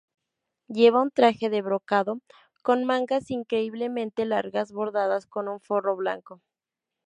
Lleva 0.67 0.99
un 1.03 1.11
traje 1.11 1.51
de 1.51 1.61
brocado, 1.61 2.21
con 2.63 2.85
mangas 2.85 3.29
increíblemente 3.29 4.25
largas, 4.25 4.71
bordadas 4.71 5.27
con 5.27 5.47
un 5.47 5.59
forro 5.59 5.95
blanco. 5.95 6.41